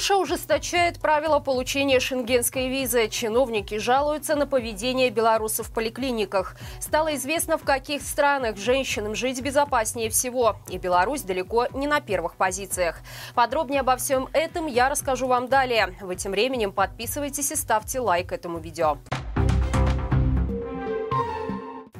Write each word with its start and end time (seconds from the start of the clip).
Польша 0.00 0.16
ужесточает 0.16 0.98
правила 0.98 1.40
получения 1.40 2.00
шенгенской 2.00 2.70
визы. 2.70 3.10
Чиновники 3.10 3.76
жалуются 3.76 4.34
на 4.34 4.46
поведение 4.46 5.10
белорусов 5.10 5.68
в 5.68 5.74
поликлиниках. 5.74 6.56
Стало 6.80 7.14
известно, 7.16 7.58
в 7.58 7.64
каких 7.64 8.00
странах 8.00 8.56
женщинам 8.56 9.14
жить 9.14 9.42
безопаснее 9.42 10.08
всего. 10.08 10.56
И 10.70 10.78
Беларусь 10.78 11.20
далеко 11.20 11.66
не 11.74 11.86
на 11.86 12.00
первых 12.00 12.36
позициях. 12.36 13.00
Подробнее 13.34 13.80
обо 13.80 13.98
всем 13.98 14.30
этом 14.32 14.68
я 14.68 14.88
расскажу 14.88 15.26
вам 15.26 15.48
далее. 15.48 15.94
Вы 16.00 16.16
тем 16.16 16.32
временем 16.32 16.72
подписывайтесь 16.72 17.52
и 17.52 17.54
ставьте 17.54 18.00
лайк 18.00 18.32
этому 18.32 18.58
видео. 18.58 18.96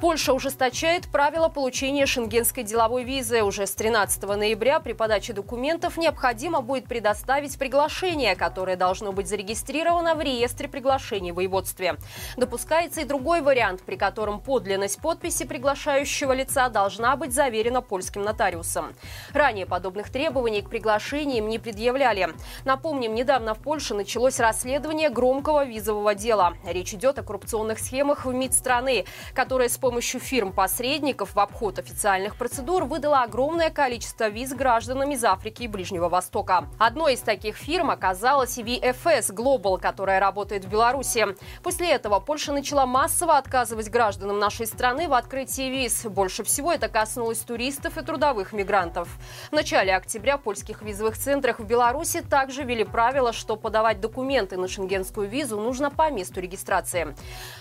Польша 0.01 0.33
ужесточает 0.33 1.07
правила 1.09 1.47
получения 1.47 2.07
шенгенской 2.07 2.63
деловой 2.63 3.03
визы. 3.03 3.43
Уже 3.43 3.67
с 3.67 3.75
13 3.75 4.23
ноября 4.23 4.79
при 4.79 4.93
подаче 4.93 5.31
документов 5.31 5.95
необходимо 5.95 6.61
будет 6.61 6.85
предоставить 6.87 7.59
приглашение, 7.59 8.35
которое 8.35 8.75
должно 8.75 9.11
быть 9.11 9.27
зарегистрировано 9.27 10.15
в 10.15 10.21
реестре 10.21 10.67
приглашений 10.67 11.31
в 11.31 11.35
воеводстве. 11.35 11.97
Допускается 12.35 13.01
и 13.01 13.05
другой 13.05 13.41
вариант, 13.41 13.83
при 13.83 13.95
котором 13.95 14.39
подлинность 14.41 14.99
подписи 14.99 15.45
приглашающего 15.45 16.33
лица 16.33 16.69
должна 16.69 17.15
быть 17.15 17.31
заверена 17.31 17.83
польским 17.83 18.23
нотариусом. 18.23 18.95
Ранее 19.33 19.67
подобных 19.67 20.09
требований 20.09 20.63
к 20.63 20.69
приглашениям 20.71 21.47
не 21.47 21.59
предъявляли. 21.59 22.29
Напомним, 22.65 23.13
недавно 23.13 23.53
в 23.53 23.59
Польше 23.59 23.93
началось 23.93 24.39
расследование 24.39 25.11
громкого 25.11 25.63
визового 25.63 26.15
дела. 26.15 26.55
Речь 26.65 26.95
идет 26.95 27.19
о 27.19 27.23
коррупционных 27.23 27.77
схемах 27.77 28.25
в 28.25 28.33
МИД 28.33 28.55
страны, 28.55 29.05
которые 29.35 29.69
с 29.69 29.77
помощью 29.77 29.90
помощью 29.91 30.21
фирм-посредников 30.21 31.35
в 31.35 31.39
обход 31.41 31.77
официальных 31.77 32.37
процедур 32.37 32.85
выдала 32.85 33.23
огромное 33.23 33.69
количество 33.69 34.29
виз 34.29 34.53
гражданам 34.53 35.11
из 35.11 35.21
Африки 35.25 35.63
и 35.63 35.67
Ближнего 35.67 36.07
Востока. 36.07 36.69
Одной 36.79 37.15
из 37.15 37.19
таких 37.19 37.57
фирм 37.57 37.89
оказалась 37.89 38.57
VFS 38.57 39.33
Global, 39.33 39.77
которая 39.77 40.21
работает 40.21 40.63
в 40.63 40.69
Беларуси. 40.69 41.35
После 41.61 41.91
этого 41.91 42.21
Польша 42.21 42.53
начала 42.53 42.85
массово 42.85 43.37
отказывать 43.37 43.89
гражданам 43.89 44.39
нашей 44.39 44.65
страны 44.65 45.09
в 45.09 45.13
открытии 45.13 45.69
виз. 45.69 46.05
Больше 46.05 46.45
всего 46.45 46.71
это 46.71 46.87
коснулось 46.87 47.39
туристов 47.39 47.97
и 47.97 48.01
трудовых 48.01 48.53
мигрантов. 48.53 49.09
В 49.49 49.51
начале 49.51 49.93
октября 49.93 50.37
в 50.37 50.43
польских 50.43 50.83
визовых 50.83 51.17
центрах 51.17 51.59
в 51.59 51.65
Беларуси 51.65 52.21
также 52.21 52.63
ввели 52.63 52.85
правило, 52.85 53.33
что 53.33 53.57
подавать 53.57 53.99
документы 53.99 54.55
на 54.55 54.69
шенгенскую 54.69 55.27
визу 55.27 55.59
нужно 55.59 55.91
по 55.91 56.09
месту 56.09 56.39
регистрации. 56.39 57.13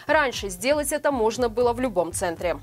Раньше 0.06 0.48
сделать 0.48 0.92
это 0.92 1.10
можно 1.10 1.48
было 1.48 1.72
в 1.72 1.80
любом 1.80 2.12
центре. 2.20 2.56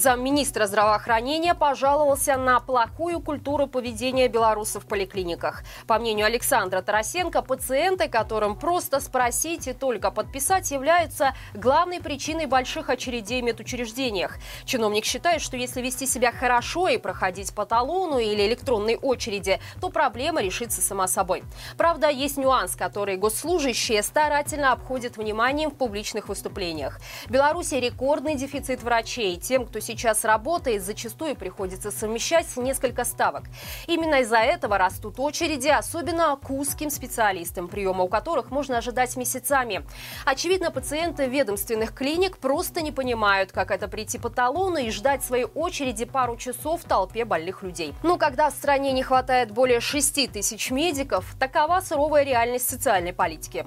Замминистра 0.00 0.66
здравоохранения 0.66 1.54
пожаловался 1.54 2.38
на 2.38 2.58
плохую 2.60 3.20
культуру 3.20 3.66
поведения 3.66 4.28
белорусов 4.28 4.84
в 4.84 4.86
поликлиниках. 4.86 5.62
По 5.86 5.98
мнению 5.98 6.24
Александра 6.24 6.80
Тарасенко, 6.80 7.42
пациенты, 7.42 8.08
которым 8.08 8.56
просто 8.56 9.00
спросить 9.00 9.68
и 9.68 9.74
только 9.74 10.10
подписать, 10.10 10.70
являются 10.70 11.34
главной 11.52 12.00
причиной 12.00 12.46
больших 12.46 12.88
очередей 12.88 13.42
в 13.42 13.44
медучреждениях. 13.44 14.38
Чиновник 14.64 15.04
считает, 15.04 15.42
что 15.42 15.58
если 15.58 15.82
вести 15.82 16.06
себя 16.06 16.32
хорошо 16.32 16.88
и 16.88 16.96
проходить 16.96 17.54
по 17.54 17.66
талону 17.66 18.18
или 18.18 18.46
электронной 18.46 18.96
очереди, 18.96 19.60
то 19.82 19.90
проблема 19.90 20.40
решится 20.40 20.80
сама 20.80 21.08
собой. 21.08 21.42
Правда, 21.76 22.08
есть 22.08 22.38
нюанс, 22.38 22.74
который 22.74 23.18
госслужащие 23.18 24.02
старательно 24.02 24.72
обходят 24.72 25.18
вниманием 25.18 25.70
в 25.70 25.74
публичных 25.74 26.30
выступлениях. 26.30 27.00
В 27.26 27.30
Беларуси 27.30 27.74
рекордный 27.74 28.34
дефицит 28.34 28.82
врачей. 28.82 29.36
Тем, 29.36 29.66
кто 29.66 29.78
сейчас 29.90 30.24
работает, 30.24 30.84
зачастую 30.84 31.34
приходится 31.34 31.90
совмещать 31.90 32.46
несколько 32.56 33.04
ставок. 33.04 33.44
Именно 33.88 34.20
из-за 34.20 34.38
этого 34.38 34.78
растут 34.78 35.18
очереди, 35.18 35.68
особенно 35.68 36.36
к 36.36 36.50
узким 36.50 36.90
специалистам, 36.90 37.66
приема 37.66 38.04
у 38.04 38.08
которых 38.08 38.50
можно 38.50 38.78
ожидать 38.78 39.16
месяцами. 39.16 39.84
Очевидно, 40.24 40.70
пациенты 40.70 41.26
ведомственных 41.26 41.92
клиник 41.92 42.38
просто 42.38 42.82
не 42.82 42.92
понимают, 42.92 43.50
как 43.50 43.72
это 43.72 43.88
прийти 43.88 44.18
по 44.18 44.30
талону 44.30 44.76
и 44.76 44.90
ждать 44.90 45.24
своей 45.24 45.46
очереди 45.46 46.04
пару 46.04 46.36
часов 46.36 46.82
в 46.82 46.84
толпе 46.84 47.24
больных 47.24 47.62
людей. 47.62 47.92
Но 48.04 48.16
когда 48.16 48.50
в 48.50 48.54
стране 48.54 48.92
не 48.92 49.02
хватает 49.02 49.50
более 49.50 49.80
6 49.80 50.32
тысяч 50.32 50.70
медиков, 50.70 51.34
такова 51.40 51.80
суровая 51.80 52.22
реальность 52.22 52.68
социальной 52.68 53.12
политики. 53.12 53.66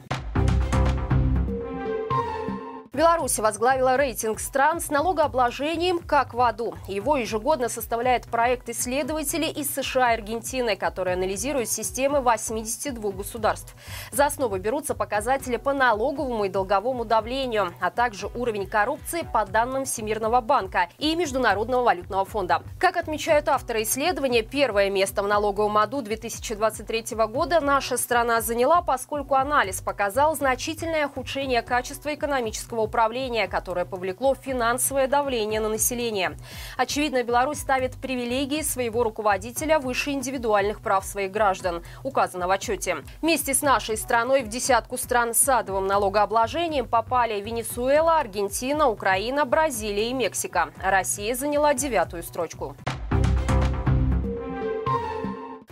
Беларусь 2.96 3.40
возглавила 3.40 3.98
рейтинг 3.98 4.40
стран 4.40 4.80
с 4.80 4.92
налогообложением 4.92 5.98
как 5.98 6.36
в 6.36 6.42
аду. 6.42 6.76
Его 6.88 7.18
ежегодно 7.18 7.68
составляет 7.68 8.28
проект 8.28 8.70
исследователей 8.70 9.50
из 9.50 9.74
США 9.74 10.12
и 10.12 10.14
Аргентины, 10.14 10.76
которые 10.76 11.16
анализируют 11.16 11.70
системы 11.70 12.22
82 12.22 13.10
государств. 13.10 13.74
За 14.12 14.28
основу 14.28 14.60
берутся 14.60 14.94
показатели 14.94 15.58
по 15.58 15.74
налоговому 15.74 16.46
и 16.46 16.50
долговому 16.50 17.04
давлению, 17.04 17.74
а 17.82 17.90
также 17.90 18.28
уровень 18.28 18.68
коррупции 18.68 19.22
по 19.34 19.44
данным 19.44 19.86
Всемирного 19.86 20.40
банка 20.42 20.88
и 21.00 21.16
Международного 21.16 21.82
валютного 21.82 22.26
фонда. 22.26 22.62
Как 22.78 22.98
отмечают 22.98 23.50
авторы 23.50 23.82
исследования, 23.82 24.44
первое 24.44 24.92
место 24.92 25.24
в 25.24 25.28
налоговом 25.28 25.80
аду 25.80 26.04
2023 26.04 27.16
года 27.26 27.60
наша 27.60 27.98
страна 27.98 28.40
заняла, 28.42 28.84
поскольку 28.84 29.34
анализ 29.34 29.82
показал 29.82 30.36
значительное 30.36 31.08
ухудшение 31.08 31.64
качества 31.64 32.14
экономического 32.14 32.83
управления, 32.84 33.48
которое 33.48 33.86
повлекло 33.86 34.36
финансовое 34.36 35.08
давление 35.08 35.60
на 35.60 35.70
население. 35.70 36.38
Очевидно, 36.78 37.24
Беларусь 37.24 37.60
ставит 37.60 37.96
привилегии 37.96 38.62
своего 38.62 39.04
руководителя 39.04 39.80
выше 39.80 40.12
индивидуальных 40.12 40.82
прав 40.82 41.06
своих 41.06 41.32
граждан, 41.32 41.84
указано 42.04 42.48
в 42.48 42.52
отчете. 42.52 42.98
Вместе 43.22 43.54
с 43.54 43.62
нашей 43.62 43.98
страной 43.98 44.44
в 44.44 44.50
десятку 44.50 44.98
стран 44.98 45.34
с 45.34 45.40
садовым 45.40 45.88
налогообложением 45.88 46.88
попали 46.88 47.42
Венесуэла, 47.42 48.20
Аргентина, 48.20 48.88
Украина, 48.88 49.46
Бразилия 49.46 50.10
и 50.10 50.14
Мексика. 50.14 50.70
Россия 50.84 51.36
заняла 51.36 51.74
девятую 51.74 52.24
строчку. 52.24 52.76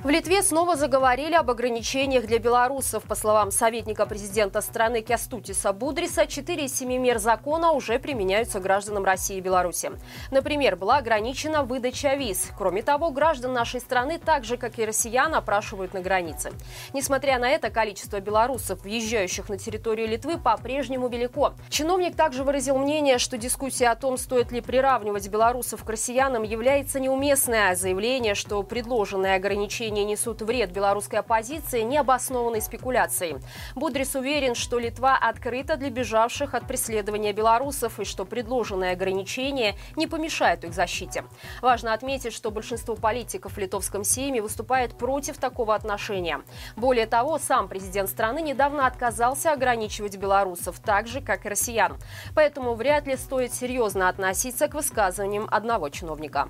В 0.04 0.10
Литве 0.10 0.42
снова 0.42 0.76
заговорили 0.76 1.36
об 1.36 1.52
ограничениях 1.52 2.26
для 2.26 2.40
белорусов. 2.40 3.04
По 3.04 3.14
словам 3.14 3.52
советника 3.52 4.08
президента 4.08 4.62
страны 4.62 5.04
Кястутиса 5.04 5.74
Будриса, 5.74 6.26
4 6.26 6.66
из 6.66 6.76
7 6.76 6.98
мер 6.98 7.20
закона 7.20 7.70
уже 7.70 8.00
применяются 8.00 8.60
гражданам 8.60 9.06
России 9.06 9.38
и 9.38 9.42
Беларуси. 9.42 9.92
Например, 10.32 10.76
была 10.76 10.98
ограничена 10.98 11.62
выдача 11.62 12.16
виз. 12.16 12.50
Кроме 12.58 12.82
того, 12.82 13.12
граждан 13.12 13.54
нашей 13.54 13.80
страны, 13.80 14.18
так 14.18 14.44
же 14.44 14.58
как 14.58 14.80
и 14.80 14.86
россиян, 14.86 15.36
опрашивают 15.36 15.94
на 15.94 16.02
границе. 16.02 16.52
Несмотря 16.94 17.38
на 17.38 17.48
это, 17.48 17.70
количество 17.70 18.20
белорусов, 18.20 18.82
въезжающих 18.82 19.50
на 19.50 19.60
территорию 19.60 20.08
Литвы, 20.08 20.40
по-прежнему 20.40 21.10
велико. 21.10 21.54
Чиновник 21.70 22.16
также 22.16 22.44
выразил 22.44 22.80
мнение, 22.80 23.20
что 23.20 23.38
дискуссия 23.38 23.90
о 23.90 23.96
том, 23.96 24.18
стоит 24.18 24.52
ли 24.52 24.62
приравнивать 24.62 25.28
белорусов 25.28 25.84
к 25.84 25.90
россиянам, 25.92 26.42
является 26.42 27.00
неуместной. 27.00 27.76
Заявление, 27.76 28.34
что 28.34 28.64
предложенное 28.64 29.36
ограничение 29.36 29.91
решения 29.92 30.06
несут 30.06 30.42
вред 30.42 30.72
белорусской 30.72 31.20
оппозиции 31.20 31.82
необоснованной 31.82 32.62
спекуляцией. 32.62 33.38
Будрис 33.76 34.16
уверен, 34.16 34.56
что 34.56 34.80
Литва 34.80 35.18
открыта 35.18 35.76
для 35.76 35.90
бежавших 35.90 36.54
от 36.54 36.66
преследования 36.66 37.34
белорусов 37.34 38.00
и 38.00 38.06
что 38.06 38.24
предложенные 38.26 38.94
ограничения 38.94 39.76
не 39.98 40.08
помешают 40.08 40.64
их 40.64 40.74
защите. 40.74 41.26
Важно 41.62 41.94
отметить, 41.94 42.34
что 42.34 42.52
большинство 42.52 42.96
политиков 42.96 43.54
в 43.54 43.58
литовском 43.58 44.04
Сейме 44.04 44.42
выступает 44.42 44.98
против 44.98 45.38
такого 45.38 45.76
отношения. 45.76 46.42
Более 46.78 47.06
того, 47.06 47.38
сам 47.38 47.68
президент 47.68 48.10
страны 48.10 48.42
недавно 48.42 48.88
отказался 48.88 49.52
ограничивать 49.52 50.16
белорусов, 50.16 50.80
так 50.80 51.08
же, 51.08 51.22
как 51.22 51.46
и 51.46 51.50
россиян. 51.50 51.98
Поэтому 52.34 52.76
вряд 52.76 53.08
ли 53.08 53.18
стоит 53.18 53.54
серьезно 53.54 54.08
относиться 54.08 54.68
к 54.68 54.74
высказываниям 54.74 55.48
одного 55.52 55.90
чиновника. 55.90 56.50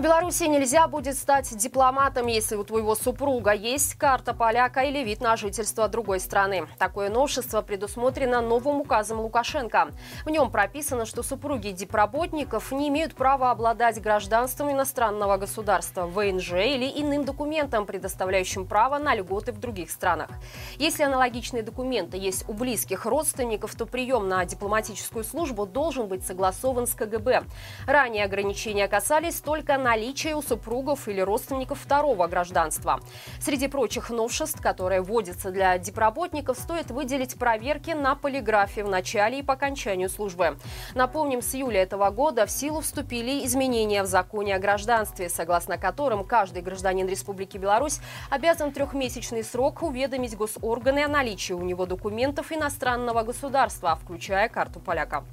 В 0.00 0.02
Беларуси 0.02 0.44
нельзя 0.44 0.88
будет 0.88 1.14
стать 1.14 1.54
дипломатом, 1.54 2.26
если 2.26 2.56
у 2.56 2.64
твоего 2.64 2.94
супруга 2.94 3.52
есть 3.52 3.96
карта 3.96 4.32
поляка 4.32 4.80
или 4.80 5.04
вид 5.04 5.20
на 5.20 5.36
жительство 5.36 5.88
другой 5.88 6.20
страны. 6.20 6.66
Такое 6.78 7.10
новшество 7.10 7.60
предусмотрено 7.60 8.40
новым 8.40 8.80
указом 8.80 9.20
Лукашенко. 9.20 9.88
В 10.24 10.30
нем 10.30 10.50
прописано, 10.50 11.04
что 11.04 11.22
супруги 11.22 11.72
дипработников 11.72 12.72
не 12.72 12.88
имеют 12.88 13.14
права 13.14 13.50
обладать 13.50 14.00
гражданством 14.00 14.72
иностранного 14.72 15.36
государства, 15.36 16.06
ВНЖ 16.06 16.52
или 16.52 16.90
иным 17.02 17.26
документом, 17.26 17.84
предоставляющим 17.84 18.66
право 18.66 18.96
на 18.96 19.14
льготы 19.14 19.52
в 19.52 19.60
других 19.60 19.90
странах. 19.90 20.30
Если 20.78 21.02
аналогичные 21.02 21.62
документы 21.62 22.16
есть 22.16 22.48
у 22.48 22.54
близких 22.54 23.04
родственников, 23.04 23.74
то 23.74 23.84
прием 23.84 24.28
на 24.28 24.46
дипломатическую 24.46 25.24
службу 25.24 25.66
должен 25.66 26.06
быть 26.06 26.26
согласован 26.26 26.86
с 26.86 26.94
КГБ. 26.94 27.42
Ранее 27.86 28.24
ограничения 28.24 28.88
касались 28.88 29.42
только 29.42 29.76
на 29.76 29.89
наличие 29.90 30.36
у 30.36 30.42
супругов 30.42 31.08
или 31.08 31.20
родственников 31.20 31.80
второго 31.80 32.28
гражданства. 32.28 33.00
Среди 33.40 33.66
прочих 33.66 34.10
новшеств, 34.10 34.62
которые 34.62 35.00
вводятся 35.00 35.50
для 35.50 35.76
дипработников, 35.78 36.58
стоит 36.58 36.92
выделить 36.92 37.36
проверки 37.36 37.90
на 37.90 38.14
полиграфе 38.14 38.84
в 38.84 38.88
начале 38.88 39.40
и 39.40 39.42
по 39.42 39.54
окончанию 39.54 40.08
службы. 40.08 40.56
Напомним, 40.94 41.42
с 41.42 41.56
июля 41.56 41.82
этого 41.82 42.08
года 42.10 42.46
в 42.46 42.52
силу 42.52 42.82
вступили 42.82 43.44
изменения 43.44 44.04
в 44.04 44.06
законе 44.06 44.54
о 44.54 44.60
гражданстве, 44.60 45.28
согласно 45.28 45.76
которым 45.76 46.24
каждый 46.24 46.62
гражданин 46.62 47.08
Республики 47.08 47.58
Беларусь 47.58 47.98
обязан 48.30 48.70
трехмесячный 48.70 49.42
срок 49.42 49.82
уведомить 49.82 50.36
госорганы 50.36 51.02
о 51.02 51.08
наличии 51.08 51.52
у 51.52 51.62
него 51.62 51.84
документов 51.84 52.52
иностранного 52.52 53.24
государства, 53.24 53.98
включая 54.00 54.48
карту 54.48 54.78
поляка. 54.78 55.24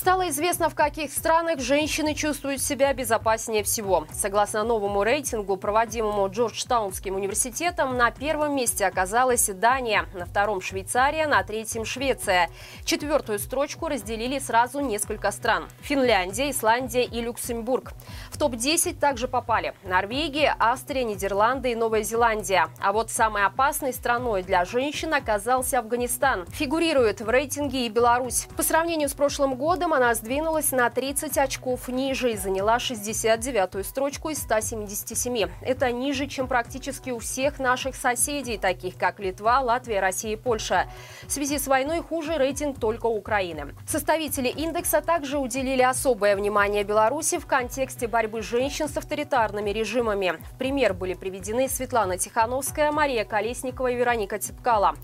Стало 0.00 0.30
известно, 0.30 0.70
в 0.70 0.74
каких 0.74 1.12
странах 1.12 1.60
женщины 1.60 2.14
чувствуют 2.14 2.62
себя 2.62 2.94
безопаснее 2.94 3.62
всего. 3.62 4.06
Согласно 4.14 4.64
новому 4.64 5.02
рейтингу, 5.02 5.58
проводимому 5.58 6.26
Джорджтаунским 6.30 7.16
университетом, 7.16 7.98
на 7.98 8.10
первом 8.10 8.56
месте 8.56 8.86
оказалась 8.86 9.44
Дания, 9.48 10.06
на 10.14 10.24
втором– 10.24 10.60
Швейцария, 10.62 11.26
на 11.26 11.42
третьем– 11.42 11.84
Швеция. 11.84 12.48
Четвертую 12.86 13.38
строчку 13.38 13.88
разделили 13.88 14.38
сразу 14.38 14.80
несколько 14.80 15.30
стран– 15.32 15.68
Финляндия, 15.82 16.50
Исландия 16.50 17.04
и 17.04 17.20
Люксембург. 17.20 17.92
В 18.30 18.38
топ-10 18.38 18.98
также 18.98 19.28
попали 19.28 19.74
Норвегия, 19.84 20.56
Австрия, 20.58 21.04
Нидерланды 21.04 21.72
и 21.72 21.74
Новая 21.74 22.04
Зеландия. 22.04 22.68
А 22.80 22.94
вот 22.94 23.10
самой 23.10 23.44
опасной 23.44 23.92
страной 23.92 24.44
для 24.44 24.64
женщин 24.64 25.12
оказался 25.12 25.78
Афганистан. 25.78 26.46
Фигурирует 26.46 27.20
в 27.20 27.28
рейтинге 27.28 27.84
и 27.84 27.90
Беларусь. 27.90 28.48
По 28.56 28.62
сравнению 28.62 29.10
с 29.10 29.12
прошлым 29.12 29.56
годом 29.56 29.89
этом 29.90 29.94
она 29.94 30.14
сдвинулась 30.14 30.72
на 30.72 30.88
30 30.88 31.36
очков 31.38 31.88
ниже 31.88 32.32
и 32.32 32.36
заняла 32.36 32.76
69-ю 32.76 33.84
строчку 33.84 34.30
из 34.30 34.38
177. 34.38 35.48
Это 35.62 35.90
ниже, 35.92 36.26
чем 36.26 36.46
практически 36.46 37.10
у 37.10 37.18
всех 37.18 37.58
наших 37.58 37.96
соседей, 37.96 38.58
таких 38.58 38.96
как 38.96 39.20
Литва, 39.20 39.60
Латвия, 39.60 40.00
Россия 40.00 40.32
и 40.32 40.36
Польша. 40.36 40.86
В 41.26 41.32
связи 41.32 41.58
с 41.58 41.66
войной 41.66 42.02
хуже 42.02 42.36
рейтинг 42.38 42.78
только 42.78 43.06
Украины. 43.06 43.74
Составители 43.86 44.48
индекса 44.48 45.00
также 45.00 45.38
уделили 45.38 45.82
особое 45.82 46.36
внимание 46.36 46.84
Беларуси 46.84 47.38
в 47.38 47.46
контексте 47.46 48.06
борьбы 48.06 48.42
женщин 48.42 48.88
с 48.88 48.96
авторитарными 48.96 49.70
режимами. 49.70 50.38
В 50.52 50.58
пример 50.58 50.94
были 50.94 51.14
приведены 51.14 51.68
Светлана 51.68 52.16
Тихановская, 52.16 52.92
Мария 52.92 53.24
Колесникова 53.24 53.88
и 53.88 53.96
Вероника 53.96 54.38
Цепкала. 54.38 54.94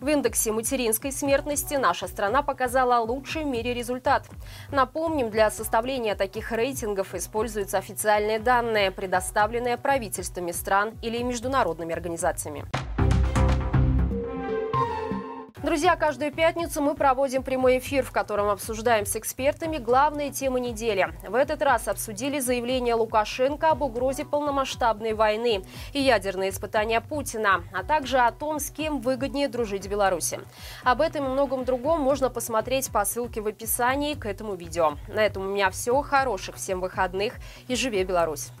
В 0.00 0.08
индексе 0.08 0.50
материнской 0.50 1.12
смертности 1.12 1.74
наша 1.74 2.08
страна 2.08 2.42
показала 2.42 2.98
лучший 2.98 3.44
в 3.44 3.46
мире 3.46 3.72
результат. 3.72 4.26
Напомним, 4.70 5.30
для 5.30 5.50
составления 5.50 6.14
таких 6.14 6.52
рейтингов 6.52 7.14
используются 7.14 7.78
официальные 7.78 8.38
данные, 8.38 8.90
предоставленные 8.90 9.76
правительствами 9.76 10.52
стран 10.52 10.98
или 11.02 11.22
международными 11.22 11.92
организациями. 11.92 12.64
Друзья, 15.62 15.94
каждую 15.94 16.32
пятницу 16.32 16.82
мы 16.82 16.96
проводим 16.96 17.44
прямой 17.44 17.78
эфир, 17.78 18.02
в 18.04 18.10
котором 18.10 18.48
обсуждаем 18.48 19.06
с 19.06 19.14
экспертами 19.14 19.78
главные 19.78 20.32
темы 20.32 20.58
недели. 20.58 21.14
В 21.22 21.36
этот 21.36 21.62
раз 21.62 21.86
обсудили 21.86 22.40
заявление 22.40 22.94
Лукашенко 22.94 23.70
об 23.70 23.82
угрозе 23.82 24.24
полномасштабной 24.24 25.14
войны 25.14 25.62
и 25.92 26.00
ядерные 26.00 26.50
испытания 26.50 27.00
Путина, 27.00 27.62
а 27.72 27.84
также 27.84 28.18
о 28.18 28.32
том, 28.32 28.58
с 28.58 28.70
кем 28.70 29.00
выгоднее 29.00 29.46
дружить 29.46 29.86
в 29.86 29.90
Беларуси. 29.90 30.40
Об 30.82 31.00
этом 31.00 31.26
и 31.26 31.28
многом 31.28 31.64
другом 31.64 32.00
можно 32.00 32.28
посмотреть 32.28 32.90
по 32.90 33.04
ссылке 33.04 33.40
в 33.40 33.46
описании 33.46 34.14
к 34.14 34.26
этому 34.26 34.56
видео. 34.56 34.94
На 35.06 35.24
этом 35.24 35.46
у 35.46 35.50
меня 35.50 35.70
все. 35.70 36.02
Хороших 36.02 36.56
всем 36.56 36.80
выходных 36.80 37.34
и 37.68 37.76
живи 37.76 38.02
Беларусь! 38.02 38.52